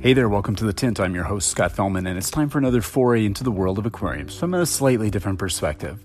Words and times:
Hey 0.00 0.12
there, 0.12 0.28
welcome 0.28 0.54
to 0.54 0.64
The 0.64 0.72
Tint. 0.72 1.00
I'm 1.00 1.12
your 1.12 1.24
host, 1.24 1.48
Scott 1.48 1.72
Fellman, 1.72 2.08
and 2.08 2.16
it's 2.16 2.30
time 2.30 2.48
for 2.48 2.58
another 2.58 2.82
foray 2.82 3.26
into 3.26 3.42
the 3.42 3.50
world 3.50 3.80
of 3.80 3.84
aquariums 3.84 4.38
from 4.38 4.54
a 4.54 4.64
slightly 4.64 5.10
different 5.10 5.40
perspective. 5.40 6.04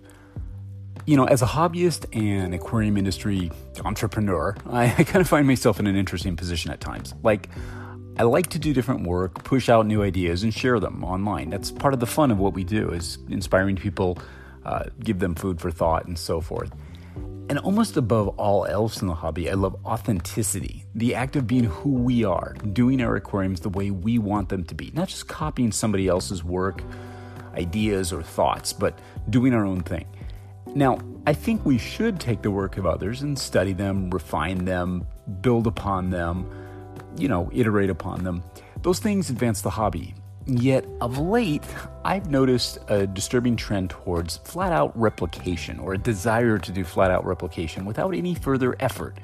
You 1.05 1.15
know, 1.15 1.25
as 1.25 1.43
a 1.43 1.45
hobbyist 1.45 2.07
and 2.11 2.55
aquarium 2.55 2.97
industry 2.97 3.51
entrepreneur, 3.85 4.57
I, 4.67 4.85
I 4.97 5.03
kind 5.03 5.21
of 5.21 5.29
find 5.29 5.45
myself 5.45 5.79
in 5.79 5.85
an 5.85 5.95
interesting 5.95 6.35
position 6.35 6.71
at 6.71 6.81
times. 6.81 7.13
Like, 7.21 7.49
I 8.17 8.23
like 8.23 8.47
to 8.47 8.59
do 8.59 8.73
different 8.73 9.05
work, 9.05 9.43
push 9.43 9.69
out 9.69 9.85
new 9.85 10.01
ideas, 10.01 10.41
and 10.41 10.51
share 10.51 10.79
them 10.79 11.03
online. 11.03 11.51
That's 11.51 11.69
part 11.71 11.93
of 11.93 11.99
the 11.99 12.07
fun 12.07 12.31
of 12.31 12.39
what 12.39 12.55
we 12.55 12.63
do, 12.63 12.89
is 12.89 13.19
inspiring 13.29 13.75
people, 13.75 14.17
uh, 14.65 14.85
give 15.01 15.19
them 15.19 15.35
food 15.35 15.61
for 15.61 15.69
thought, 15.69 16.07
and 16.07 16.17
so 16.17 16.41
forth. 16.41 16.71
And 17.49 17.59
almost 17.59 17.97
above 17.97 18.29
all 18.29 18.65
else 18.65 19.01
in 19.01 19.07
the 19.07 19.13
hobby, 19.13 19.49
I 19.49 19.53
love 19.53 19.75
authenticity 19.85 20.85
the 20.95 21.15
act 21.15 21.35
of 21.35 21.47
being 21.47 21.65
who 21.65 21.89
we 21.89 22.23
are, 22.23 22.55
doing 22.71 23.01
our 23.01 23.15
aquariums 23.15 23.59
the 23.59 23.69
way 23.69 23.91
we 23.91 24.17
want 24.17 24.49
them 24.49 24.63
to 24.65 24.75
be, 24.75 24.91
not 24.93 25.09
just 25.09 25.27
copying 25.27 25.71
somebody 25.71 26.07
else's 26.07 26.43
work, 26.43 26.83
ideas, 27.55 28.13
or 28.13 28.23
thoughts, 28.23 28.73
but 28.73 28.97
doing 29.29 29.53
our 29.53 29.65
own 29.65 29.81
thing. 29.81 30.05
Now, 30.75 30.97
I 31.27 31.33
think 31.33 31.65
we 31.65 31.77
should 31.77 32.19
take 32.19 32.41
the 32.41 32.51
work 32.51 32.77
of 32.77 32.85
others 32.85 33.21
and 33.21 33.37
study 33.37 33.73
them, 33.73 34.09
refine 34.09 34.65
them, 34.65 35.05
build 35.41 35.67
upon 35.67 36.09
them, 36.09 36.49
you 37.17 37.27
know, 37.27 37.49
iterate 37.53 37.89
upon 37.89 38.23
them. 38.23 38.43
Those 38.81 38.99
things 38.99 39.29
advance 39.29 39.61
the 39.61 39.69
hobby. 39.69 40.15
Yet, 40.45 40.85
of 40.99 41.17
late, 41.19 41.63
I've 42.03 42.29
noticed 42.29 42.77
a 42.89 43.07
disturbing 43.07 43.55
trend 43.55 43.91
towards 43.91 44.37
flat 44.37 44.73
out 44.73 44.97
replication 44.99 45.79
or 45.79 45.93
a 45.93 45.97
desire 45.97 46.57
to 46.57 46.71
do 46.71 46.83
flat 46.83 47.11
out 47.11 47.25
replication 47.25 47.85
without 47.85 48.13
any 48.13 48.35
further 48.35 48.75
effort. 48.81 49.17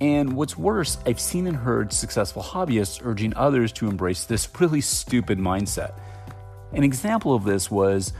And 0.00 0.34
what's 0.34 0.56
worse, 0.56 0.98
I've 1.06 1.18
seen 1.18 1.48
and 1.48 1.56
heard 1.56 1.92
successful 1.92 2.42
hobbyists 2.42 3.04
urging 3.04 3.34
others 3.36 3.72
to 3.72 3.88
embrace 3.88 4.24
this 4.24 4.48
really 4.60 4.80
stupid 4.80 5.38
mindset. 5.38 5.94
An 6.72 6.84
example 6.84 7.34
of 7.34 7.44
this 7.44 7.68
was 7.70 8.12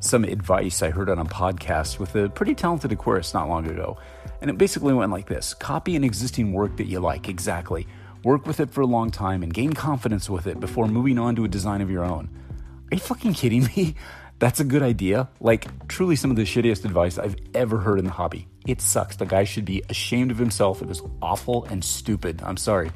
some 0.00 0.24
advice 0.24 0.82
I 0.82 0.90
heard 0.90 1.10
on 1.10 1.18
a 1.18 1.24
podcast 1.26 1.98
with 1.98 2.16
a 2.16 2.28
pretty 2.30 2.54
talented 2.54 2.90
aquarist 2.90 3.34
not 3.34 3.48
long 3.48 3.68
ago. 3.68 3.98
And 4.40 4.50
it 4.50 4.56
basically 4.56 4.94
went 4.94 5.12
like 5.12 5.26
this 5.26 5.52
copy 5.52 5.94
an 5.94 6.04
existing 6.04 6.52
work 6.52 6.78
that 6.78 6.86
you 6.86 7.00
like, 7.00 7.28
exactly 7.28 7.86
work 8.24 8.46
with 8.46 8.60
it 8.60 8.70
for 8.70 8.80
a 8.80 8.86
long 8.86 9.10
time, 9.10 9.42
and 9.42 9.52
gain 9.52 9.72
confidence 9.72 10.28
with 10.30 10.46
it 10.46 10.60
before 10.60 10.86
moving 10.86 11.18
on 11.18 11.36
to 11.36 11.44
a 11.44 11.48
design 11.48 11.80
of 11.80 11.90
your 11.90 12.04
own. 12.04 12.28
Are 12.90 12.94
you 12.94 13.00
fucking 13.00 13.34
kidding 13.34 13.64
me? 13.76 13.94
That's 14.38 14.58
a 14.58 14.64
good 14.64 14.82
idea. 14.82 15.28
Like, 15.40 15.86
truly, 15.86 16.16
some 16.16 16.30
of 16.30 16.36
the 16.36 16.42
shittiest 16.42 16.84
advice 16.84 17.16
I've 17.16 17.36
ever 17.54 17.78
heard 17.78 17.98
in 18.00 18.04
the 18.04 18.10
hobby. 18.10 18.48
It 18.66 18.80
sucks. 18.80 19.16
The 19.16 19.24
guy 19.24 19.44
should 19.44 19.64
be 19.64 19.84
ashamed 19.88 20.32
of 20.32 20.38
himself. 20.38 20.82
It 20.82 20.88
was 20.88 21.00
awful 21.22 21.64
and 21.66 21.84
stupid. 21.84 22.42
I'm 22.44 22.56
sorry. 22.56 22.90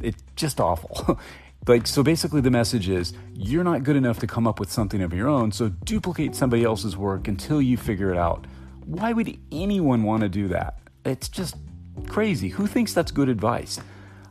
It's 0.00 0.22
just 0.36 0.60
awful. 0.60 1.18
like, 1.66 1.88
so 1.88 2.04
basically, 2.04 2.40
the 2.42 2.50
message 2.50 2.88
is 2.88 3.12
you're 3.34 3.64
not 3.64 3.82
good 3.82 3.96
enough 3.96 4.20
to 4.20 4.28
come 4.28 4.46
up 4.46 4.60
with 4.60 4.70
something 4.70 5.02
of 5.02 5.12
your 5.12 5.28
own, 5.28 5.50
so 5.50 5.68
duplicate 5.68 6.36
somebody 6.36 6.62
else's 6.62 6.96
work 6.96 7.26
until 7.26 7.60
you 7.60 7.76
figure 7.76 8.12
it 8.12 8.18
out. 8.18 8.46
Why 8.86 9.12
would 9.12 9.36
anyone 9.50 10.04
want 10.04 10.22
to 10.22 10.28
do 10.28 10.48
that? 10.48 10.78
It's 11.04 11.28
just 11.28 11.56
crazy. 12.06 12.48
Who 12.50 12.66
thinks 12.66 12.94
that's 12.94 13.10
good 13.10 13.28
advice? 13.28 13.80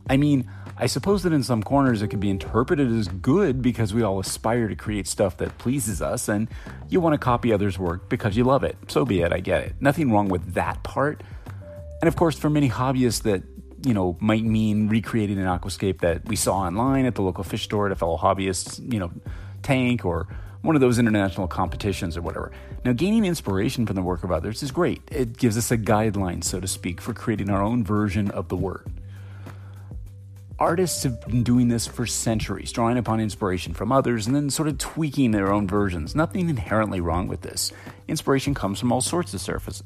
I 0.09 0.17
mean, 0.17 0.49
I 0.77 0.87
suppose 0.87 1.23
that 1.23 1.33
in 1.33 1.43
some 1.43 1.63
corners 1.63 2.01
it 2.01 2.09
can 2.09 2.19
be 2.19 2.29
interpreted 2.29 2.91
as 2.91 3.07
good 3.07 3.61
because 3.61 3.93
we 3.93 4.01
all 4.01 4.19
aspire 4.19 4.67
to 4.67 4.75
create 4.75 5.07
stuff 5.07 5.37
that 5.37 5.57
pleases 5.57 6.01
us 6.01 6.27
and 6.27 6.49
you 6.89 6.99
want 6.99 7.13
to 7.13 7.17
copy 7.17 7.53
others' 7.53 7.77
work 7.77 8.09
because 8.09 8.35
you 8.35 8.43
love 8.43 8.63
it. 8.63 8.75
So 8.87 9.05
be 9.05 9.21
it, 9.21 9.31
I 9.31 9.39
get 9.39 9.61
it. 9.61 9.75
Nothing 9.79 10.11
wrong 10.11 10.29
with 10.29 10.55
that 10.55 10.83
part. 10.83 11.21
And 12.01 12.07
of 12.07 12.15
course, 12.15 12.37
for 12.37 12.49
many 12.49 12.69
hobbyists, 12.69 13.23
that 13.23 13.43
you 13.85 13.93
know 13.93 14.17
might 14.19 14.43
mean 14.43 14.89
recreating 14.89 15.37
an 15.37 15.45
aquascape 15.45 16.01
that 16.01 16.25
we 16.25 16.35
saw 16.35 16.57
online 16.57 17.05
at 17.05 17.15
the 17.15 17.21
local 17.21 17.43
fish 17.43 17.63
store 17.63 17.85
at 17.85 17.91
a 17.91 17.95
fellow 17.95 18.17
hobbyist's 18.17 18.79
you 18.79 18.99
know, 18.99 19.11
tank 19.61 20.03
or 20.05 20.27
one 20.63 20.75
of 20.75 20.81
those 20.81 20.97
international 20.97 21.47
competitions 21.47 22.17
or 22.17 22.21
whatever. 22.21 22.51
Now, 22.85 22.93
gaining 22.93 23.25
inspiration 23.25 23.85
from 23.85 23.95
the 23.95 24.01
work 24.01 24.23
of 24.23 24.31
others 24.31 24.63
is 24.63 24.71
great. 24.71 25.01
It 25.11 25.37
gives 25.37 25.57
us 25.57 25.71
a 25.71 25.77
guideline, 25.77 26.43
so 26.43 26.59
to 26.59 26.67
speak, 26.67 27.01
for 27.01 27.13
creating 27.13 27.49
our 27.49 27.61
own 27.61 27.83
version 27.83 28.31
of 28.31 28.47
the 28.47 28.55
word. 28.55 28.87
Artists 30.63 31.03
have 31.03 31.19
been 31.27 31.43
doing 31.43 31.67
this 31.67 31.85
for 31.85 32.05
centuries, 32.05 32.71
drawing 32.71 32.97
upon 32.97 33.19
inspiration 33.19 33.73
from 33.73 33.91
others 33.91 34.27
and 34.27 34.33
then 34.33 34.49
sort 34.49 34.69
of 34.69 34.77
tweaking 34.77 35.31
their 35.31 35.51
own 35.51 35.67
versions. 35.67 36.15
Nothing 36.15 36.47
inherently 36.47 37.01
wrong 37.01 37.27
with 37.27 37.41
this. 37.41 37.73
Inspiration 38.07 38.53
comes 38.53 38.79
from 38.79 38.89
all 38.93 39.01
sorts 39.01 39.33
of 39.33 39.41
surfaces. 39.41 39.83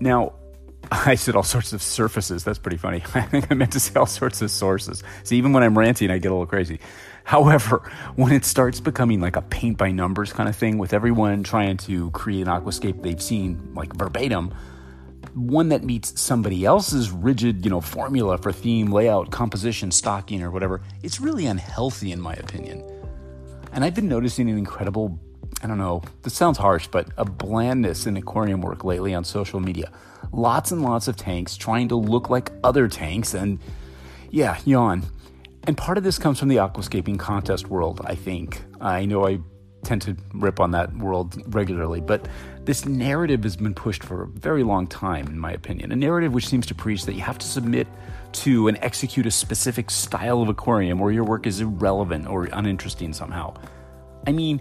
Now, 0.00 0.32
I 0.90 1.16
said 1.16 1.36
all 1.36 1.42
sorts 1.42 1.74
of 1.74 1.82
surfaces. 1.82 2.42
That's 2.42 2.58
pretty 2.58 2.78
funny. 2.78 3.02
I 3.14 3.20
think 3.20 3.52
I 3.52 3.54
meant 3.54 3.72
to 3.72 3.80
say 3.80 4.00
all 4.00 4.06
sorts 4.06 4.40
of 4.40 4.50
sources. 4.50 5.02
See, 5.24 5.36
even 5.36 5.52
when 5.52 5.62
I'm 5.62 5.76
ranting, 5.76 6.10
I 6.10 6.16
get 6.16 6.28
a 6.28 6.34
little 6.34 6.46
crazy. 6.46 6.80
However, 7.24 7.82
when 8.16 8.32
it 8.32 8.46
starts 8.46 8.80
becoming 8.80 9.20
like 9.20 9.36
a 9.36 9.42
paint 9.42 9.76
by 9.76 9.90
numbers 9.90 10.32
kind 10.32 10.48
of 10.48 10.56
thing, 10.56 10.78
with 10.78 10.94
everyone 10.94 11.42
trying 11.42 11.76
to 11.76 12.10
create 12.12 12.46
an 12.46 12.48
aquascape 12.48 13.02
they've 13.02 13.20
seen 13.20 13.74
like 13.74 13.94
verbatim, 13.94 14.54
one 15.34 15.68
that 15.68 15.84
meets 15.84 16.20
somebody 16.20 16.64
else's 16.64 17.10
rigid, 17.10 17.64
you 17.64 17.70
know, 17.70 17.80
formula 17.80 18.38
for 18.38 18.52
theme, 18.52 18.90
layout, 18.90 19.30
composition, 19.30 19.90
stocking, 19.90 20.42
or 20.42 20.50
whatever, 20.50 20.82
it's 21.02 21.20
really 21.20 21.46
unhealthy 21.46 22.12
in 22.12 22.20
my 22.20 22.34
opinion. 22.34 22.84
And 23.72 23.84
I've 23.84 23.94
been 23.94 24.08
noticing 24.08 24.50
an 24.50 24.58
incredible, 24.58 25.18
I 25.62 25.66
don't 25.66 25.78
know, 25.78 26.02
this 26.22 26.34
sounds 26.34 26.58
harsh, 26.58 26.88
but 26.88 27.08
a 27.16 27.24
blandness 27.24 28.06
in 28.06 28.16
aquarium 28.16 28.60
work 28.60 28.84
lately 28.84 29.14
on 29.14 29.24
social 29.24 29.60
media. 29.60 29.92
Lots 30.32 30.72
and 30.72 30.82
lots 30.82 31.08
of 31.08 31.16
tanks 31.16 31.56
trying 31.56 31.88
to 31.88 31.96
look 31.96 32.30
like 32.30 32.50
other 32.64 32.88
tanks, 32.88 33.34
and 33.34 33.58
yeah, 34.30 34.58
yawn. 34.64 35.04
And 35.64 35.76
part 35.76 35.98
of 35.98 36.04
this 36.04 36.18
comes 36.18 36.38
from 36.38 36.48
the 36.48 36.56
aquascaping 36.56 37.18
contest 37.18 37.68
world, 37.68 38.00
I 38.04 38.14
think. 38.14 38.62
I 38.80 39.04
know 39.04 39.26
I 39.26 39.40
tend 39.82 40.02
to 40.02 40.16
rip 40.34 40.60
on 40.60 40.70
that 40.72 40.94
world 40.96 41.40
regularly, 41.54 42.00
but 42.00 42.28
this 42.64 42.84
narrative 42.86 43.42
has 43.42 43.56
been 43.56 43.74
pushed 43.74 44.02
for 44.02 44.22
a 44.22 44.26
very 44.26 44.62
long 44.62 44.86
time, 44.86 45.26
in 45.26 45.38
my 45.38 45.52
opinion. 45.52 45.92
A 45.92 45.96
narrative 45.96 46.32
which 46.32 46.46
seems 46.46 46.66
to 46.66 46.74
preach 46.74 47.04
that 47.06 47.14
you 47.14 47.22
have 47.22 47.38
to 47.38 47.46
submit 47.46 47.86
to 48.32 48.68
and 48.68 48.78
execute 48.82 49.26
a 49.26 49.30
specific 49.30 49.90
style 49.90 50.42
of 50.42 50.48
aquarium 50.48 51.00
or 51.00 51.10
your 51.10 51.24
work 51.24 51.46
is 51.46 51.60
irrelevant 51.60 52.28
or 52.28 52.44
uninteresting 52.52 53.12
somehow. 53.12 53.54
I 54.26 54.32
mean, 54.32 54.60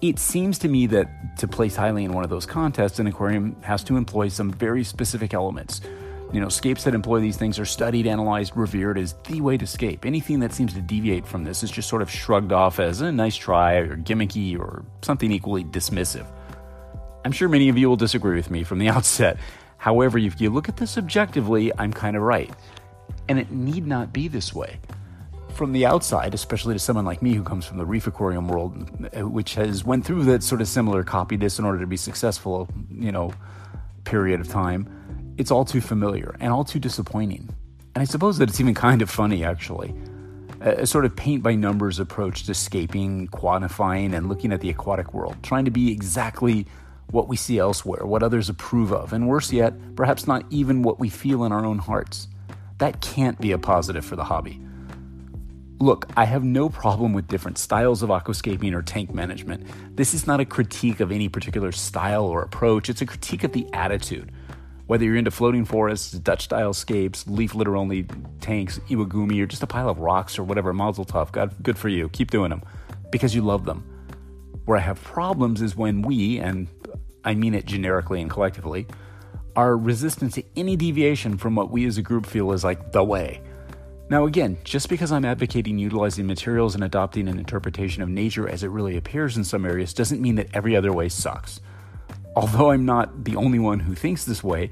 it 0.00 0.18
seems 0.18 0.58
to 0.58 0.68
me 0.68 0.86
that 0.88 1.38
to 1.38 1.48
place 1.48 1.76
highly 1.76 2.04
in 2.04 2.12
one 2.12 2.24
of 2.24 2.30
those 2.30 2.44
contests, 2.44 2.98
an 2.98 3.06
aquarium 3.06 3.56
has 3.62 3.82
to 3.84 3.96
employ 3.96 4.28
some 4.28 4.50
very 4.50 4.84
specific 4.84 5.32
elements. 5.32 5.80
You 6.32 6.40
know, 6.40 6.48
scapes 6.48 6.84
that 6.84 6.94
employ 6.94 7.20
these 7.20 7.36
things 7.36 7.58
are 7.58 7.64
studied, 7.64 8.06
analyzed, 8.06 8.56
revered 8.56 8.98
as 8.98 9.14
the 9.28 9.40
way 9.40 9.56
to 9.56 9.66
scape. 9.66 10.04
Anything 10.04 10.40
that 10.40 10.52
seems 10.52 10.74
to 10.74 10.80
deviate 10.80 11.26
from 11.26 11.44
this 11.44 11.62
is 11.62 11.70
just 11.70 11.88
sort 11.88 12.02
of 12.02 12.10
shrugged 12.10 12.52
off 12.52 12.80
as 12.80 13.00
a 13.00 13.12
nice 13.12 13.36
try 13.36 13.74
or 13.74 13.96
gimmicky 13.96 14.58
or 14.58 14.84
something 15.02 15.30
equally 15.30 15.64
dismissive. 15.64 16.26
I'm 17.24 17.32
sure 17.32 17.48
many 17.48 17.68
of 17.68 17.78
you 17.78 17.88
will 17.88 17.96
disagree 17.96 18.36
with 18.36 18.50
me 18.50 18.64
from 18.64 18.78
the 18.78 18.88
outset. 18.96 19.38
However, 19.78 20.18
if 20.18 20.40
you 20.40 20.50
look 20.50 20.68
at 20.68 20.76
this 20.76 20.98
objectively, 20.98 21.72
I'm 21.78 21.92
kind 21.92 22.16
of 22.16 22.22
right. 22.22 22.50
And 23.28 23.38
it 23.38 23.50
need 23.50 23.86
not 23.86 24.12
be 24.12 24.28
this 24.28 24.52
way. 24.54 24.80
From 25.50 25.72
the 25.72 25.86
outside, 25.86 26.34
especially 26.34 26.74
to 26.74 26.78
someone 26.78 27.04
like 27.04 27.22
me 27.22 27.32
who 27.34 27.42
comes 27.42 27.64
from 27.64 27.78
the 27.78 27.86
reef 27.86 28.06
aquarium 28.06 28.46
world, 28.46 28.90
which 29.14 29.54
has 29.54 29.84
went 29.84 30.04
through 30.04 30.24
that 30.24 30.42
sort 30.42 30.60
of 30.60 30.68
similar 30.68 31.02
copy 31.02 31.36
this 31.36 31.58
in 31.58 31.64
order 31.64 31.78
to 31.78 31.86
be 31.86 31.96
successful, 31.96 32.68
you 32.90 33.10
know, 33.10 33.32
period 34.04 34.40
of 34.40 34.48
time, 34.48 34.88
it's 35.38 35.50
all 35.50 35.64
too 35.64 35.80
familiar 35.80 36.36
and 36.40 36.52
all 36.52 36.64
too 36.64 36.78
disappointing. 36.78 37.48
And 37.94 38.02
I 38.02 38.04
suppose 38.04 38.38
that 38.38 38.48
it's 38.48 38.60
even 38.60 38.74
kind 38.74 39.02
of 39.02 39.10
funny, 39.10 39.44
actually. 39.44 39.94
A, 40.60 40.82
a 40.82 40.86
sort 40.86 41.04
of 41.04 41.16
paint 41.16 41.42
by 41.42 41.54
numbers 41.54 41.98
approach 41.98 42.44
to 42.44 42.54
scaping, 42.54 43.28
quantifying, 43.28 44.14
and 44.14 44.28
looking 44.28 44.52
at 44.52 44.60
the 44.60 44.70
aquatic 44.70 45.14
world, 45.14 45.36
trying 45.42 45.64
to 45.64 45.70
be 45.70 45.92
exactly 45.92 46.66
what 47.10 47.28
we 47.28 47.36
see 47.36 47.58
elsewhere, 47.58 48.04
what 48.04 48.22
others 48.22 48.48
approve 48.48 48.92
of, 48.92 49.12
and 49.12 49.28
worse 49.28 49.52
yet, 49.52 49.74
perhaps 49.94 50.26
not 50.26 50.44
even 50.50 50.82
what 50.82 50.98
we 50.98 51.08
feel 51.08 51.44
in 51.44 51.52
our 51.52 51.64
own 51.64 51.78
hearts. 51.78 52.28
That 52.78 53.00
can't 53.00 53.40
be 53.40 53.52
a 53.52 53.58
positive 53.58 54.04
for 54.04 54.16
the 54.16 54.24
hobby. 54.24 54.60
Look, 55.78 56.08
I 56.16 56.24
have 56.24 56.42
no 56.42 56.68
problem 56.68 57.12
with 57.12 57.28
different 57.28 57.58
styles 57.58 58.02
of 58.02 58.08
aquascaping 58.08 58.74
or 58.74 58.82
tank 58.82 59.14
management. 59.14 59.66
This 59.94 60.14
is 60.14 60.26
not 60.26 60.40
a 60.40 60.44
critique 60.44 61.00
of 61.00 61.12
any 61.12 61.28
particular 61.28 61.70
style 61.70 62.24
or 62.24 62.42
approach, 62.42 62.88
it's 62.88 63.02
a 63.02 63.06
critique 63.06 63.44
of 63.44 63.52
the 63.52 63.66
attitude. 63.72 64.32
Whether 64.86 65.04
you're 65.04 65.16
into 65.16 65.32
floating 65.32 65.64
forests, 65.64 66.12
Dutch 66.12 66.44
style 66.44 66.72
scapes, 66.72 67.26
leaf 67.26 67.54
litter 67.54 67.76
only 67.76 68.06
tanks, 68.40 68.78
Iwagumi, 68.88 69.42
or 69.42 69.46
just 69.46 69.62
a 69.62 69.66
pile 69.66 69.88
of 69.88 69.98
rocks 69.98 70.38
or 70.38 70.44
whatever, 70.44 70.72
Mazel 70.72 71.04
Tov, 71.04 71.32
God, 71.32 71.52
good 71.62 71.76
for 71.76 71.88
you. 71.88 72.08
Keep 72.10 72.30
doing 72.30 72.50
them 72.50 72.62
because 73.10 73.34
you 73.34 73.42
love 73.42 73.64
them. 73.64 73.84
Where 74.64 74.78
I 74.78 74.80
have 74.80 75.02
problems 75.02 75.60
is 75.60 75.76
when 75.76 76.02
we, 76.02 76.38
and 76.38 76.68
I 77.24 77.34
mean 77.34 77.54
it 77.54 77.66
generically 77.66 78.20
and 78.20 78.30
collectively, 78.30 78.86
are 79.56 79.76
resistant 79.76 80.34
to 80.34 80.44
any 80.54 80.76
deviation 80.76 81.36
from 81.36 81.56
what 81.56 81.70
we 81.70 81.84
as 81.86 81.98
a 81.98 82.02
group 82.02 82.26
feel 82.26 82.52
is 82.52 82.62
like 82.62 82.92
the 82.92 83.02
way. 83.02 83.40
Now, 84.08 84.26
again, 84.26 84.56
just 84.62 84.88
because 84.88 85.10
I'm 85.10 85.24
advocating 85.24 85.78
utilizing 85.78 86.28
materials 86.28 86.76
and 86.76 86.84
adopting 86.84 87.26
an 87.26 87.38
interpretation 87.38 88.02
of 88.04 88.08
nature 88.08 88.48
as 88.48 88.62
it 88.62 88.68
really 88.68 88.96
appears 88.96 89.36
in 89.36 89.42
some 89.42 89.66
areas 89.66 89.92
doesn't 89.92 90.22
mean 90.22 90.36
that 90.36 90.48
every 90.54 90.76
other 90.76 90.92
way 90.92 91.08
sucks. 91.08 91.60
Although 92.36 92.70
I'm 92.70 92.84
not 92.84 93.24
the 93.24 93.36
only 93.36 93.58
one 93.58 93.80
who 93.80 93.94
thinks 93.94 94.24
this 94.26 94.44
way, 94.44 94.70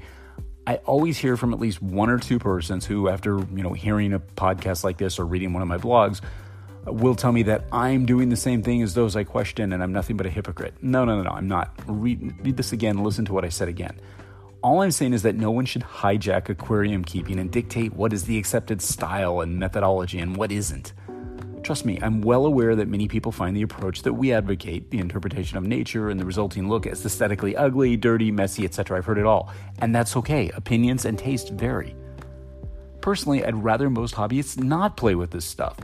I 0.67 0.75
always 0.85 1.17
hear 1.17 1.35
from 1.35 1.51
at 1.51 1.59
least 1.59 1.81
one 1.81 2.09
or 2.09 2.19
two 2.19 2.37
persons 2.39 2.85
who, 2.85 3.09
after 3.09 3.39
you 3.39 3.63
know 3.63 3.73
hearing 3.73 4.13
a 4.13 4.19
podcast 4.19 4.83
like 4.83 4.97
this 4.97 5.19
or 5.19 5.25
reading 5.25 5.51
one 5.51 5.63
of 5.63 5.67
my 5.67 5.77
blogs, 5.77 6.21
will 6.85 7.15
tell 7.15 7.31
me 7.31 7.43
that 7.43 7.65
I'm 7.71 8.05
doing 8.05 8.29
the 8.29 8.35
same 8.35 8.61
thing 8.61 8.81
as 8.83 8.93
those 8.93 9.15
I 9.15 9.23
question 9.23 9.73
and 9.73 9.81
I'm 9.81 9.91
nothing 9.91 10.15
but 10.15 10.25
a 10.25 10.29
hypocrite. 10.29 10.75
No, 10.81 11.05
no, 11.05 11.17
no, 11.17 11.23
no, 11.23 11.31
I'm 11.31 11.47
not. 11.47 11.73
Read, 11.87 12.35
read 12.45 12.57
this 12.57 12.71
again, 12.71 13.03
listen 13.03 13.25
to 13.25 13.33
what 13.33 13.43
I 13.43 13.49
said 13.49 13.67
again. 13.67 13.99
All 14.61 14.81
I'm 14.81 14.91
saying 14.91 15.13
is 15.13 15.23
that 15.23 15.35
no 15.35 15.51
one 15.51 15.65
should 15.65 15.83
hijack 15.83 16.49
aquarium 16.49 17.03
keeping 17.03 17.39
and 17.39 17.51
dictate 17.51 17.93
what 17.93 18.13
is 18.13 18.25
the 18.25 18.37
accepted 18.37 18.81
style 18.81 19.41
and 19.41 19.59
methodology 19.59 20.19
and 20.19 20.35
what 20.35 20.51
isn't. 20.51 20.93
Trust 21.65 21.83
me, 21.83 21.97
I'm 21.99 22.21
well 22.21 22.45
aware 22.45 22.75
that 22.75 22.87
many 22.87 23.07
people 23.07 23.31
find 23.31 23.57
the 23.57 23.63
approach 23.63 24.03
that 24.03 24.13
we 24.13 24.31
advocate, 24.31 24.91
the 24.91 24.99
interpretation 24.99 25.57
of 25.57 25.63
nature 25.63 26.11
and 26.11 26.19
the 26.19 26.23
resulting 26.23 26.69
look, 26.69 26.85
as 26.85 27.03
aesthetically 27.03 27.57
ugly, 27.57 27.97
dirty, 27.97 28.29
messy, 28.29 28.65
etc. 28.65 28.99
I've 28.99 29.05
heard 29.05 29.17
it 29.17 29.25
all. 29.25 29.51
And 29.79 29.95
that's 29.95 30.15
okay. 30.15 30.51
Opinions 30.51 31.05
and 31.05 31.17
taste 31.17 31.49
vary. 31.49 31.95
Personally, 33.01 33.43
I'd 33.43 33.55
rather 33.55 33.89
most 33.89 34.13
hobbyists 34.13 34.61
not 34.61 34.95
play 34.95 35.15
with 35.15 35.31
this 35.31 35.43
stuff. 35.43 35.75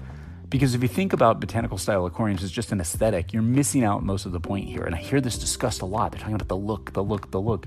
Because 0.50 0.76
if 0.76 0.84
you 0.84 0.88
think 0.88 1.14
about 1.14 1.40
botanical 1.40 1.80
style 1.80 2.06
aquariums 2.06 2.44
as 2.44 2.52
just 2.52 2.72
an 2.72 2.80
aesthetic, 2.80 3.34
you're 3.34 3.42
missing 3.42 3.84
out 3.84 4.04
most 4.04 4.28
of 4.28 4.34
the 4.34 4.40
point 4.40 4.68
here. 4.68 4.84
And 4.84 4.94
I 4.94 5.00
hear 5.00 5.20
this 5.20 5.40
discussed 5.40 5.82
a 5.82 5.88
lot. 5.88 6.12
They're 6.12 6.20
talking 6.20 6.36
about 6.36 6.48
the 6.48 6.58
look, 6.58 6.94
the 6.94 7.04
look, 7.04 7.32
the 7.32 7.42
look. 7.42 7.66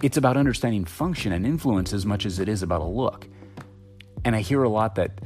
It's 0.00 0.16
about 0.16 0.38
understanding 0.38 0.86
function 0.86 1.30
and 1.30 1.44
influence 1.44 1.92
as 1.92 2.06
much 2.06 2.24
as 2.24 2.38
it 2.38 2.48
is 2.48 2.62
about 2.62 2.80
a 2.80 2.86
look. 2.86 3.28
And 4.24 4.34
I 4.34 4.40
hear 4.40 4.62
a 4.62 4.70
lot 4.70 4.94
that, 4.94 5.20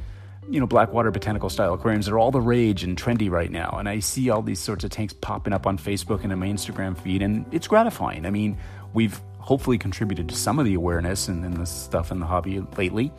you 0.47 0.59
know, 0.59 0.67
Blackwater 0.67 1.11
botanical 1.11 1.49
style 1.49 1.73
aquariums 1.73 2.05
that 2.05 2.13
are 2.13 2.19
all 2.19 2.31
the 2.31 2.41
rage 2.41 2.83
and 2.83 2.97
trendy 2.97 3.29
right 3.29 3.51
now. 3.51 3.75
And 3.79 3.89
I 3.89 3.99
see 3.99 4.29
all 4.29 4.41
these 4.41 4.59
sorts 4.59 4.83
of 4.83 4.91
tanks 4.91 5.13
popping 5.13 5.53
up 5.53 5.67
on 5.67 5.77
Facebook 5.77 6.23
and 6.23 6.31
in 6.31 6.39
my 6.39 6.47
Instagram 6.47 6.97
feed, 6.97 7.21
and 7.21 7.45
it's 7.53 7.67
gratifying. 7.67 8.25
I 8.25 8.31
mean, 8.31 8.57
we've 8.93 9.19
hopefully 9.37 9.77
contributed 9.77 10.29
to 10.29 10.35
some 10.35 10.59
of 10.59 10.65
the 10.65 10.73
awareness 10.73 11.27
and, 11.27 11.43
and 11.43 11.57
this 11.57 11.71
stuff 11.71 12.11
in 12.11 12.19
the 12.19 12.25
hobby 12.25 12.61
lately. 12.77 13.11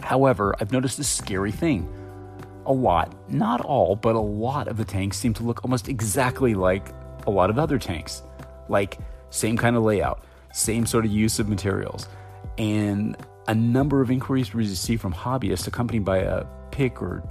However, 0.00 0.54
I've 0.60 0.72
noticed 0.72 0.98
a 0.98 1.04
scary 1.04 1.52
thing. 1.52 1.88
A 2.66 2.72
lot, 2.72 3.14
not 3.30 3.60
all, 3.60 3.94
but 3.96 4.16
a 4.16 4.20
lot 4.20 4.68
of 4.68 4.76
the 4.76 4.84
tanks 4.84 5.16
seem 5.16 5.32
to 5.34 5.42
look 5.42 5.64
almost 5.64 5.88
exactly 5.88 6.54
like 6.54 6.88
a 7.26 7.30
lot 7.30 7.48
of 7.48 7.58
other 7.58 7.78
tanks. 7.78 8.22
Like, 8.68 8.98
same 9.30 9.56
kind 9.56 9.76
of 9.76 9.82
layout, 9.82 10.24
same 10.52 10.84
sort 10.84 11.04
of 11.04 11.10
use 11.10 11.38
of 11.38 11.48
materials. 11.48 12.08
And 12.58 13.16
a 13.48 13.54
number 13.54 14.00
of 14.00 14.10
inquiries 14.10 14.52
we 14.52 14.64
received 14.64 15.00
from 15.00 15.12
hobbyists, 15.12 15.66
accompanied 15.66 16.04
by 16.04 16.18
a 16.18 16.44
pick 16.70 17.00
or 17.00 17.22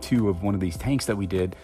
two 0.00 0.28
of 0.28 0.42
one 0.42 0.54
of 0.54 0.60
these 0.60 0.76
tanks 0.76 1.06
that 1.06 1.16
we 1.16 1.26
did, 1.26 1.56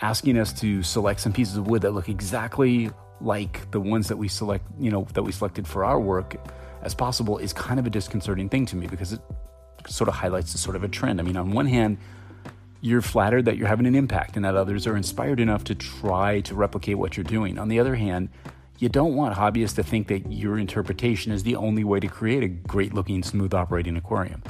asking 0.00 0.38
us 0.38 0.52
to 0.60 0.82
select 0.82 1.20
some 1.20 1.32
pieces 1.32 1.56
of 1.56 1.66
wood 1.66 1.82
that 1.82 1.92
look 1.92 2.08
exactly 2.08 2.90
like 3.20 3.70
the 3.70 3.80
ones 3.80 4.08
that 4.08 4.16
we 4.16 4.28
select, 4.28 4.66
you 4.78 4.90
know, 4.90 5.06
that 5.14 5.22
we 5.22 5.32
selected 5.32 5.66
for 5.66 5.84
our 5.84 6.00
work 6.00 6.36
as 6.82 6.94
possible 6.94 7.38
is 7.38 7.52
kind 7.52 7.78
of 7.78 7.86
a 7.86 7.90
disconcerting 7.90 8.48
thing 8.48 8.66
to 8.66 8.76
me 8.76 8.86
because 8.86 9.12
it 9.12 9.20
sort 9.86 10.08
of 10.08 10.14
highlights 10.14 10.54
a 10.54 10.58
sort 10.58 10.74
of 10.74 10.82
a 10.82 10.88
trend. 10.88 11.20
I 11.20 11.22
mean, 11.22 11.36
on 11.36 11.52
one 11.52 11.66
hand, 11.66 11.98
you're 12.80 13.02
flattered 13.02 13.44
that 13.44 13.56
you're 13.56 13.68
having 13.68 13.86
an 13.86 13.94
impact 13.94 14.34
and 14.34 14.44
that 14.44 14.56
others 14.56 14.86
are 14.88 14.96
inspired 14.96 15.38
enough 15.38 15.62
to 15.64 15.74
try 15.74 16.40
to 16.40 16.54
replicate 16.54 16.98
what 16.98 17.16
you're 17.16 17.24
doing. 17.24 17.58
On 17.58 17.68
the 17.68 17.78
other 17.78 17.94
hand, 17.94 18.28
you 18.82 18.88
don't 18.88 19.14
want 19.14 19.36
hobbyists 19.36 19.76
to 19.76 19.82
think 19.84 20.08
that 20.08 20.32
your 20.32 20.58
interpretation 20.58 21.30
is 21.30 21.44
the 21.44 21.54
only 21.54 21.84
way 21.84 22.00
to 22.00 22.08
create 22.08 22.42
a 22.42 22.48
great 22.48 22.92
looking, 22.92 23.22
smooth 23.22 23.54
operating 23.54 23.96
aquarium. 23.96 24.42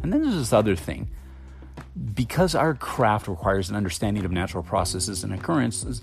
And 0.00 0.12
then 0.12 0.22
there's 0.22 0.36
this 0.36 0.52
other 0.52 0.76
thing. 0.76 1.10
Because 2.14 2.54
our 2.54 2.74
craft 2.74 3.26
requires 3.26 3.70
an 3.70 3.74
understanding 3.74 4.24
of 4.24 4.30
natural 4.30 4.62
processes 4.62 5.24
and 5.24 5.34
occurrences, 5.34 6.02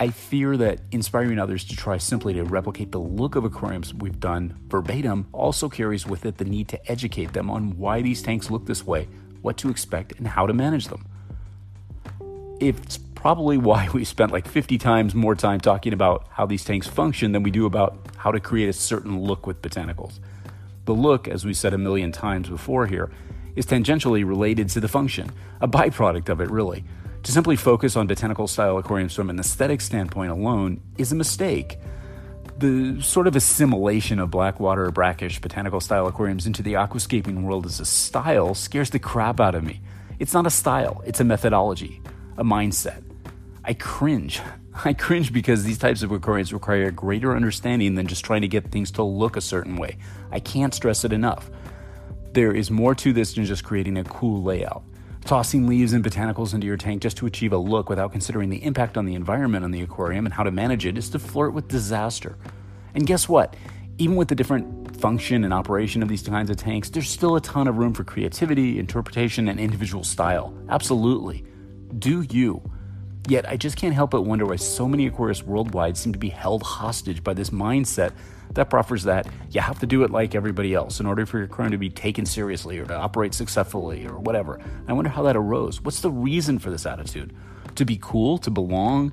I 0.00 0.08
fear 0.08 0.56
that 0.56 0.80
inspiring 0.90 1.38
others 1.38 1.64
to 1.66 1.76
try 1.76 1.96
simply 1.96 2.34
to 2.34 2.42
replicate 2.42 2.90
the 2.90 2.98
look 2.98 3.36
of 3.36 3.44
aquariums 3.44 3.94
we've 3.94 4.18
done 4.18 4.58
verbatim 4.66 5.28
also 5.30 5.68
carries 5.68 6.04
with 6.04 6.26
it 6.26 6.38
the 6.38 6.44
need 6.44 6.66
to 6.70 6.90
educate 6.90 7.34
them 7.34 7.50
on 7.50 7.78
why 7.78 8.02
these 8.02 8.20
tanks 8.20 8.50
look 8.50 8.66
this 8.66 8.84
way, 8.84 9.06
what 9.42 9.56
to 9.58 9.70
expect, 9.70 10.18
and 10.18 10.26
how 10.26 10.44
to 10.44 10.52
manage 10.52 10.88
them. 10.88 11.06
It's 12.58 12.98
probably 13.22 13.56
why 13.56 13.88
we 13.94 14.04
spent 14.04 14.32
like 14.32 14.48
50 14.48 14.78
times 14.78 15.14
more 15.14 15.36
time 15.36 15.60
talking 15.60 15.92
about 15.92 16.26
how 16.28 16.44
these 16.44 16.64
tanks 16.64 16.88
function 16.88 17.30
than 17.30 17.44
we 17.44 17.52
do 17.52 17.66
about 17.66 17.96
how 18.16 18.32
to 18.32 18.40
create 18.40 18.68
a 18.68 18.72
certain 18.72 19.22
look 19.22 19.46
with 19.46 19.62
botanicals. 19.62 20.18
The 20.86 20.92
look, 20.92 21.28
as 21.28 21.44
we 21.44 21.54
said 21.54 21.72
a 21.72 21.78
million 21.78 22.10
times 22.10 22.48
before 22.48 22.88
here, 22.88 23.12
is 23.54 23.64
tangentially 23.64 24.26
related 24.26 24.70
to 24.70 24.80
the 24.80 24.88
function, 24.88 25.30
a 25.60 25.68
byproduct 25.68 26.30
of 26.30 26.40
it, 26.40 26.50
really. 26.50 26.84
To 27.22 27.30
simply 27.30 27.54
focus 27.54 27.94
on 27.94 28.08
botanical 28.08 28.48
style 28.48 28.76
aquariums 28.76 29.14
from 29.14 29.30
an 29.30 29.38
aesthetic 29.38 29.82
standpoint 29.82 30.32
alone 30.32 30.80
is 30.98 31.12
a 31.12 31.14
mistake. 31.14 31.78
The 32.58 33.00
sort 33.02 33.28
of 33.28 33.36
assimilation 33.36 34.18
of 34.18 34.32
blackwater 34.32 34.86
or 34.86 34.90
brackish 34.90 35.40
botanical 35.40 35.80
style 35.80 36.08
aquariums 36.08 36.48
into 36.48 36.64
the 36.64 36.72
aquascaping 36.72 37.44
world 37.44 37.66
as 37.66 37.78
a 37.78 37.84
style 37.84 38.56
scares 38.56 38.90
the 38.90 38.98
crap 38.98 39.38
out 39.38 39.54
of 39.54 39.62
me. 39.62 39.80
It's 40.18 40.34
not 40.34 40.44
a 40.44 40.50
style, 40.50 41.04
it's 41.06 41.20
a 41.20 41.24
methodology, 41.24 42.02
a 42.36 42.42
mindset. 42.42 43.11
I 43.64 43.74
cringe. 43.74 44.40
I 44.84 44.94
cringe 44.94 45.32
because 45.32 45.64
these 45.64 45.78
types 45.78 46.02
of 46.02 46.10
aquariums 46.10 46.52
require 46.52 46.84
a 46.84 46.92
greater 46.92 47.36
understanding 47.36 47.94
than 47.94 48.06
just 48.06 48.24
trying 48.24 48.40
to 48.42 48.48
get 48.48 48.70
things 48.70 48.90
to 48.92 49.02
look 49.02 49.36
a 49.36 49.40
certain 49.40 49.76
way. 49.76 49.98
I 50.30 50.40
can't 50.40 50.74
stress 50.74 51.04
it 51.04 51.12
enough. 51.12 51.50
There 52.32 52.54
is 52.54 52.70
more 52.70 52.94
to 52.94 53.12
this 53.12 53.34
than 53.34 53.44
just 53.44 53.64
creating 53.64 53.98
a 53.98 54.04
cool 54.04 54.42
layout. 54.42 54.82
Tossing 55.26 55.68
leaves 55.68 55.92
and 55.92 56.02
botanicals 56.02 56.54
into 56.54 56.66
your 56.66 56.76
tank 56.76 57.02
just 57.02 57.18
to 57.18 57.26
achieve 57.26 57.52
a 57.52 57.58
look 57.58 57.88
without 57.88 58.10
considering 58.10 58.48
the 58.48 58.64
impact 58.64 58.96
on 58.96 59.04
the 59.04 59.14
environment 59.14 59.64
on 59.64 59.70
the 59.70 59.82
aquarium 59.82 60.24
and 60.24 60.34
how 60.34 60.42
to 60.42 60.50
manage 60.50 60.86
it 60.86 60.98
is 60.98 61.10
to 61.10 61.18
flirt 61.18 61.52
with 61.52 61.68
disaster. 61.68 62.36
And 62.94 63.06
guess 63.06 63.28
what? 63.28 63.54
Even 63.98 64.16
with 64.16 64.28
the 64.28 64.34
different 64.34 64.96
function 64.96 65.44
and 65.44 65.52
operation 65.52 66.02
of 66.02 66.08
these 66.08 66.22
kinds 66.22 66.50
of 66.50 66.56
tanks, 66.56 66.90
there's 66.90 67.08
still 67.08 67.36
a 67.36 67.40
ton 67.40 67.68
of 67.68 67.76
room 67.76 67.92
for 67.92 68.02
creativity, 68.02 68.78
interpretation, 68.78 69.48
and 69.48 69.60
individual 69.60 70.02
style. 70.02 70.52
Absolutely. 70.68 71.44
Do 71.98 72.22
you. 72.22 72.62
Yet 73.28 73.48
I 73.48 73.56
just 73.56 73.76
can't 73.76 73.94
help 73.94 74.10
but 74.10 74.22
wonder 74.22 74.44
why 74.44 74.56
so 74.56 74.88
many 74.88 75.08
aquarists 75.08 75.44
worldwide 75.44 75.96
seem 75.96 76.12
to 76.12 76.18
be 76.18 76.28
held 76.28 76.62
hostage 76.62 77.22
by 77.22 77.34
this 77.34 77.50
mindset 77.50 78.12
that 78.54 78.68
proffers 78.68 79.04
that 79.04 79.26
you 79.50 79.60
have 79.60 79.78
to 79.78 79.86
do 79.86 80.02
it 80.02 80.10
like 80.10 80.34
everybody 80.34 80.74
else 80.74 81.00
in 81.00 81.06
order 81.06 81.24
for 81.24 81.38
your 81.38 81.46
aquarium 81.46 81.72
to 81.72 81.78
be 81.78 81.88
taken 81.88 82.26
seriously 82.26 82.78
or 82.78 82.84
to 82.84 82.94
operate 82.94 83.32
successfully 83.32 84.06
or 84.06 84.18
whatever. 84.18 84.60
I 84.88 84.92
wonder 84.92 85.08
how 85.08 85.22
that 85.22 85.36
arose. 85.36 85.80
What's 85.80 86.00
the 86.00 86.10
reason 86.10 86.58
for 86.58 86.70
this 86.70 86.84
attitude? 86.84 87.34
To 87.76 87.84
be 87.84 87.98
cool, 88.00 88.38
to 88.38 88.50
belong, 88.50 89.12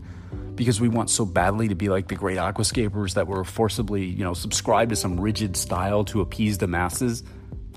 because 0.55 0.81
we 0.81 0.89
want 0.89 1.09
so 1.09 1.25
badly 1.25 1.67
to 1.69 1.75
be 1.75 1.87
like 1.87 2.07
the 2.07 2.15
great 2.15 2.37
aquascapers 2.37 3.13
that 3.13 3.27
were 3.27 3.43
forcibly, 3.43 4.05
you 4.05 4.23
know, 4.23 4.33
subscribed 4.33 4.89
to 4.89 4.95
some 4.95 5.19
rigid 5.19 5.55
style 5.55 6.03
to 6.05 6.21
appease 6.21 6.57
the 6.57 6.67
masses? 6.67 7.23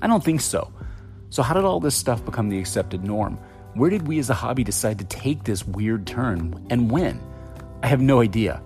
I 0.01 0.07
don't 0.07 0.23
think 0.23 0.41
so. 0.41 0.73
So 1.29 1.43
how 1.43 1.53
did 1.53 1.63
all 1.63 1.79
this 1.79 1.95
stuff 1.95 2.25
become 2.25 2.49
the 2.49 2.59
accepted 2.59 3.03
norm? 3.03 3.39
Where 3.75 3.89
did 3.89 4.07
we 4.07 4.19
as 4.19 4.29
a 4.29 4.35
hobby 4.35 4.63
decide 4.63 4.99
to 4.99 5.05
take 5.05 5.43
this 5.43 5.65
weird 5.65 6.05
turn 6.05 6.65
and 6.69 6.91
when? 6.91 7.19
I 7.81 7.87
have 7.87 8.01
no 8.01 8.21
idea. 8.21 8.61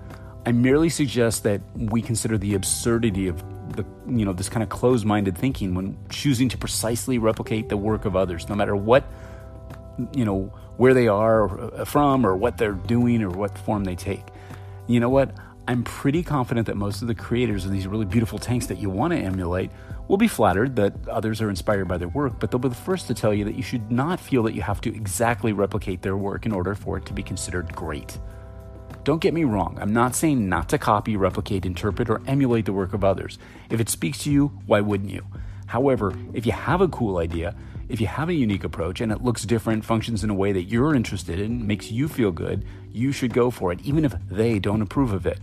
I 0.46 0.52
merely 0.52 0.90
suggest 0.90 1.44
that 1.44 1.62
we 1.76 2.02
consider 2.02 2.38
the 2.38 2.56
absurdity 2.56 3.28
of 3.28 3.44
the 3.76 3.86
you 4.08 4.26
know 4.26 4.34
this 4.34 4.48
kind 4.50 4.64
of 4.64 4.70
closed-minded 4.70 5.38
thinking 5.38 5.76
when 5.76 5.98
choosing 6.10 6.50
to 6.50 6.58
precisely 6.58 7.18
replicate 7.18 7.70
the 7.70 7.78
work 7.78 8.06
of 8.06 8.16
others, 8.16 8.48
no 8.48 8.56
matter 8.56 8.76
what 8.76 9.06
you 10.14 10.26
know 10.26 10.52
where 10.78 10.94
they 10.94 11.08
are 11.08 11.60
uh, 11.60 11.86
from 11.86 12.26
or 12.26 12.36
what 12.36 12.58
they're 12.58 12.74
doing 12.74 13.24
or 13.24 13.30
what 13.30 13.58
form 13.58 13.84
they 13.84 13.96
take. 13.96 14.24
You 14.88 15.00
know 15.00 15.10
what? 15.10 15.32
I'm 15.68 15.84
pretty 15.84 16.24
confident 16.24 16.68
that 16.68 16.78
most 16.78 17.02
of 17.02 17.10
the 17.10 17.16
creators 17.16 17.66
of 17.66 17.72
these 17.72 17.88
really 17.88 18.06
beautiful 18.06 18.40
tanks 18.40 18.68
that 18.68 18.78
you 18.78 18.90
want 18.90 19.12
to 19.12 19.20
emulate 19.20 19.72
will 20.08 20.18
be 20.18 20.28
flattered 20.28 20.76
that 20.76 20.94
others 21.08 21.42
are 21.42 21.50
inspired 21.50 21.88
by 21.88 21.98
their 21.98 22.08
work, 22.08 22.40
but 22.40 22.50
they'll 22.50 22.60
be 22.60 22.70
the 22.70 22.76
first 22.76 23.08
to 23.08 23.14
tell 23.14 23.34
you 23.34 23.44
that 23.46 23.56
you 23.56 23.64
should 23.64 23.92
not 23.92 24.20
feel 24.20 24.44
that 24.44 24.54
you 24.54 24.62
have 24.62 24.82
to 24.82 24.96
exactly 24.96 25.54
replicate 25.54 26.02
their 26.02 26.18
work 26.18 26.46
in 26.46 26.52
order 26.52 26.76
for 26.76 26.98
it 26.98 27.06
to 27.06 27.14
be 27.14 27.24
considered 27.24 27.74
great. 27.76 28.18
Don't 29.04 29.22
get 29.22 29.34
me 29.34 29.44
wrong, 29.44 29.78
I'm 29.82 29.94
not 29.94 30.16
saying 30.16 30.50
not 30.50 30.70
to 30.70 30.78
copy, 30.78 31.16
replicate, 31.16 31.66
interpret, 31.66 32.10
or 32.10 32.22
emulate 32.28 32.66
the 32.66 32.74
work 32.74 32.94
of 32.94 33.04
others. 33.04 33.38
If 33.70 33.80
it 33.80 33.90
speaks 33.90 34.20
to 34.20 34.32
you, 34.32 34.48
why 34.66 34.82
wouldn't 34.82 35.12
you? 35.12 35.26
However, 35.68 36.14
if 36.34 36.46
you 36.46 36.52
have 36.52 36.82
a 36.82 36.88
cool 36.88 37.18
idea, 37.18 37.56
if 37.90 38.02
you 38.02 38.08
have 38.08 38.28
a 38.28 38.34
unique 38.34 38.66
approach 38.66 39.00
and 39.00 39.12
it 39.12 39.24
looks 39.24 39.44
different, 39.44 39.86
functions 39.86 40.24
in 40.24 40.30
a 40.30 40.34
way 40.34 40.52
that 40.52 40.64
you're 40.64 40.94
interested 40.94 41.40
in, 41.40 41.66
makes 41.66 41.90
you 41.90 42.10
feel 42.10 42.32
good, 42.32 42.66
you 42.92 43.12
should 43.12 43.34
go 43.34 43.50
for 43.50 43.72
it, 43.72 43.80
even 43.82 44.04
if 44.04 44.14
they 44.30 44.60
don't 44.60 44.82
approve 44.82 45.14
of 45.14 45.26
it. 45.26 45.40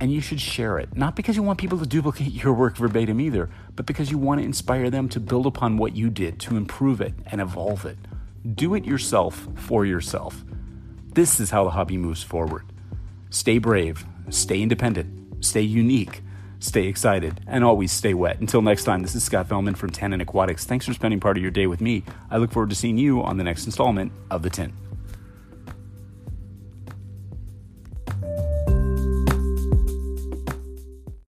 And 0.00 0.12
you 0.12 0.20
should 0.20 0.40
share 0.40 0.78
it. 0.78 0.96
Not 0.96 1.16
because 1.16 1.36
you 1.36 1.42
want 1.42 1.58
people 1.58 1.78
to 1.78 1.86
duplicate 1.86 2.32
your 2.32 2.52
work 2.52 2.76
verbatim 2.76 3.20
either, 3.20 3.48
but 3.76 3.86
because 3.86 4.10
you 4.10 4.18
want 4.18 4.40
to 4.40 4.44
inspire 4.44 4.90
them 4.90 5.08
to 5.10 5.20
build 5.20 5.46
upon 5.46 5.76
what 5.76 5.96
you 5.96 6.10
did, 6.10 6.40
to 6.40 6.56
improve 6.56 7.00
it 7.00 7.14
and 7.26 7.40
evolve 7.40 7.86
it. 7.86 7.96
Do 8.54 8.74
it 8.74 8.84
yourself 8.84 9.48
for 9.54 9.86
yourself. 9.86 10.44
This 11.14 11.38
is 11.38 11.50
how 11.50 11.64
the 11.64 11.70
hobby 11.70 11.96
moves 11.96 12.22
forward. 12.22 12.64
Stay 13.30 13.58
brave, 13.58 14.04
stay 14.30 14.60
independent, 14.60 15.44
stay 15.44 15.62
unique, 15.62 16.22
stay 16.58 16.86
excited, 16.86 17.40
and 17.46 17.64
always 17.64 17.92
stay 17.92 18.14
wet. 18.14 18.40
Until 18.40 18.62
next 18.62 18.84
time, 18.84 19.02
this 19.02 19.14
is 19.14 19.22
Scott 19.22 19.48
Fellman 19.48 19.76
from 19.76 19.90
Tannin 19.90 20.20
Aquatics. 20.20 20.64
Thanks 20.64 20.86
for 20.86 20.92
spending 20.92 21.20
part 21.20 21.36
of 21.36 21.42
your 21.42 21.52
day 21.52 21.66
with 21.66 21.80
me. 21.80 22.02
I 22.30 22.38
look 22.38 22.52
forward 22.52 22.70
to 22.70 22.76
seeing 22.76 22.98
you 22.98 23.22
on 23.22 23.36
the 23.36 23.44
next 23.44 23.64
installment 23.66 24.12
of 24.30 24.42
The 24.42 24.50
Tint. 24.50 24.74